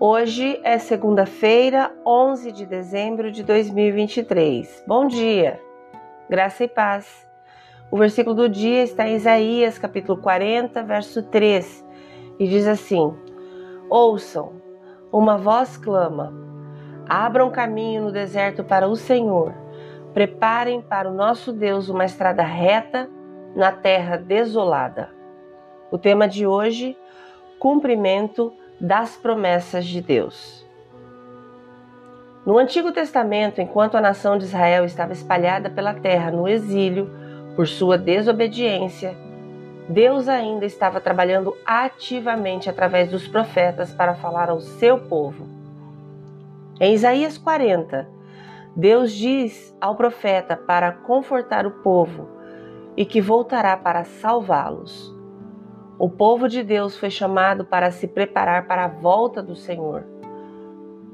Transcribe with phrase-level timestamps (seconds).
[0.00, 4.84] Hoje é segunda-feira, 11 de dezembro de 2023.
[4.86, 5.60] Bom dia,
[6.30, 7.28] graça e paz.
[7.90, 11.84] O versículo do dia está em Isaías, capítulo 40, verso 3,
[12.38, 13.12] e diz assim:
[13.90, 14.52] Ouçam,
[15.10, 16.32] uma voz clama,
[17.08, 19.52] abram caminho no deserto para o Senhor,
[20.14, 23.10] preparem para o nosso Deus uma estrada reta
[23.52, 25.10] na terra desolada.
[25.90, 26.96] O tema de hoje:
[27.58, 30.66] cumprimento das promessas de Deus.
[32.46, 37.10] No Antigo Testamento, enquanto a nação de Israel estava espalhada pela terra no exílio
[37.54, 39.14] por sua desobediência,
[39.88, 45.46] Deus ainda estava trabalhando ativamente através dos profetas para falar ao seu povo.
[46.80, 48.08] Em Isaías 40,
[48.76, 52.28] Deus diz ao profeta para confortar o povo
[52.96, 55.17] e que voltará para salvá-los.
[55.98, 60.04] O povo de Deus foi chamado para se preparar para a volta do Senhor.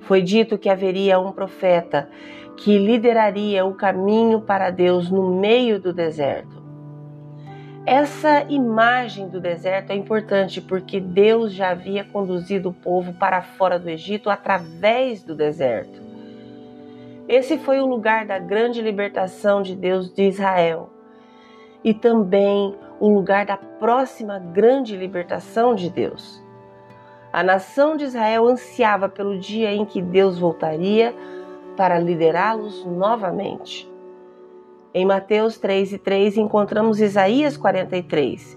[0.00, 2.10] Foi dito que haveria um profeta
[2.58, 6.62] que lideraria o caminho para Deus no meio do deserto.
[7.86, 13.78] Essa imagem do deserto é importante porque Deus já havia conduzido o povo para fora
[13.78, 16.02] do Egito através do deserto.
[17.26, 20.90] Esse foi o lugar da grande libertação de Deus de Israel
[21.82, 26.42] e também o lugar da próxima grande libertação de Deus.
[27.32, 31.14] A nação de Israel ansiava pelo dia em que Deus voltaria
[31.76, 33.90] para liderá-los novamente.
[34.94, 38.56] Em Mateus 3 e 3 encontramos Isaías 43,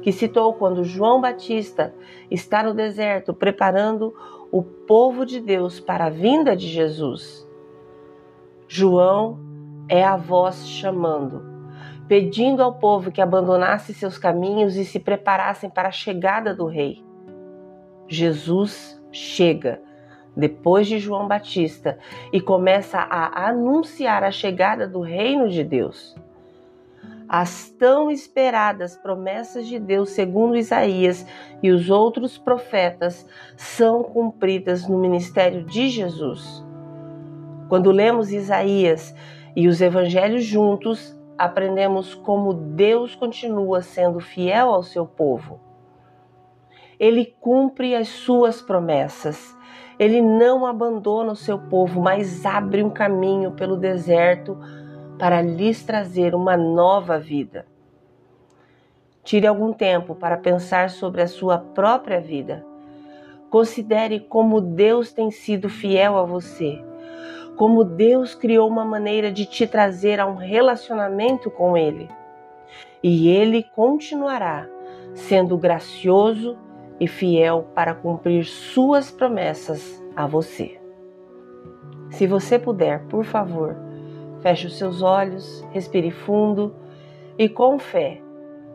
[0.00, 1.94] que citou quando João Batista
[2.30, 4.14] está no deserto preparando
[4.50, 7.46] o povo de Deus para a vinda de Jesus.
[8.66, 9.38] João
[9.88, 11.53] é a voz chamando
[12.08, 17.02] pedindo ao povo que abandonasse seus caminhos e se preparassem para a chegada do Rei.
[18.08, 19.80] Jesus chega
[20.36, 21.98] depois de João Batista
[22.32, 26.14] e começa a anunciar a chegada do reino de Deus.
[27.28, 31.26] As tão esperadas promessas de Deus, segundo Isaías
[31.62, 33.26] e os outros profetas,
[33.56, 36.62] são cumpridas no ministério de Jesus.
[37.68, 39.14] Quando lemos Isaías
[39.56, 45.60] e os evangelhos juntos, aprendemos como Deus continua sendo fiel ao seu povo.
[46.98, 49.56] Ele cumpre as suas promessas.
[49.98, 54.58] Ele não abandona o seu povo, mas abre um caminho pelo deserto
[55.18, 57.66] para lhes trazer uma nova vida.
[59.22, 62.64] Tire algum tempo para pensar sobre a sua própria vida.
[63.50, 66.82] Considere como Deus tem sido fiel a você
[67.56, 72.08] como Deus criou uma maneira de te trazer a um relacionamento com Ele.
[73.02, 74.68] E Ele continuará
[75.14, 76.56] sendo gracioso
[76.98, 80.80] e fiel para cumprir Suas promessas a você.
[82.10, 83.76] Se você puder, por favor,
[84.40, 86.74] feche os seus olhos, respire fundo
[87.38, 88.20] e com fé,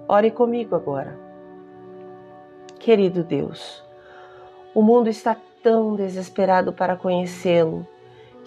[0.08, 1.18] ore comigo agora.
[2.80, 3.84] Querido Deus,
[4.74, 7.86] o mundo está tão desesperado para conhecê-lo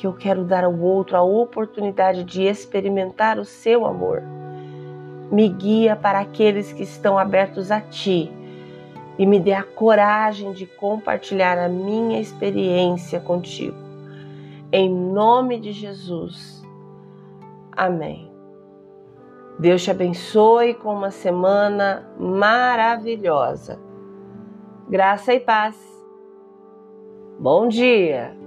[0.02, 4.20] que eu quero dar ao outro a oportunidade de experimentar o seu amor.
[5.30, 8.28] Me guia para aqueles que estão abertos a ti
[9.16, 13.76] e me dê a coragem de compartilhar a minha experiência contigo.
[14.72, 16.66] Em nome de Jesus.
[17.70, 18.28] Amém.
[19.56, 23.78] Deus te abençoe com uma semana maravilhosa.
[24.88, 25.76] Graça e paz.
[27.38, 28.41] Bom dia!